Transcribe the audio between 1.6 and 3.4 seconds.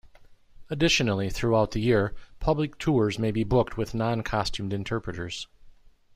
the year, public tours may